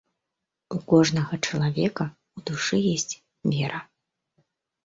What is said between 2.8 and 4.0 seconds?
ёсць вера.